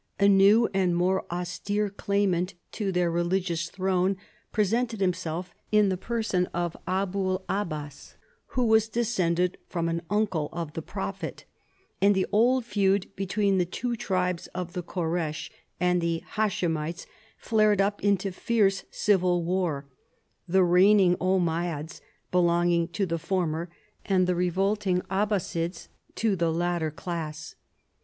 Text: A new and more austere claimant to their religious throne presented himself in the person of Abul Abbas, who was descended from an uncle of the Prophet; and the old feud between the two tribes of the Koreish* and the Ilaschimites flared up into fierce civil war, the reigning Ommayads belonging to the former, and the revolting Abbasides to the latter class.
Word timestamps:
A 0.19 0.27
new 0.27 0.67
and 0.73 0.95
more 0.95 1.25
austere 1.31 1.87
claimant 1.91 2.55
to 2.71 2.91
their 2.91 3.11
religious 3.11 3.69
throne 3.69 4.17
presented 4.51 4.99
himself 4.99 5.53
in 5.71 5.89
the 5.89 5.95
person 5.95 6.47
of 6.55 6.75
Abul 6.87 7.45
Abbas, 7.47 8.15
who 8.55 8.65
was 8.65 8.89
descended 8.89 9.59
from 9.69 9.87
an 9.87 10.01
uncle 10.09 10.49
of 10.51 10.73
the 10.73 10.81
Prophet; 10.81 11.45
and 12.01 12.15
the 12.15 12.25
old 12.31 12.65
feud 12.65 13.15
between 13.15 13.59
the 13.59 13.65
two 13.67 13.95
tribes 13.95 14.47
of 14.55 14.73
the 14.73 14.81
Koreish* 14.81 15.51
and 15.79 16.01
the 16.01 16.23
Ilaschimites 16.35 17.05
flared 17.37 17.79
up 17.79 18.03
into 18.03 18.31
fierce 18.31 18.85
civil 18.89 19.43
war, 19.43 19.85
the 20.47 20.63
reigning 20.63 21.15
Ommayads 21.17 22.01
belonging 22.31 22.87
to 22.87 23.05
the 23.05 23.19
former, 23.19 23.69
and 24.03 24.25
the 24.25 24.33
revolting 24.33 25.01
Abbasides 25.11 25.89
to 26.15 26.35
the 26.35 26.51
latter 26.51 26.89
class. 26.89 27.53